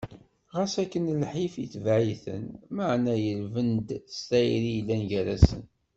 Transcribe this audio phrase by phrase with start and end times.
[0.57, 5.63] Ɣas akken lḥif, yetbeε-iten, meɛna γelben-t s tayri i yellan gar-asen.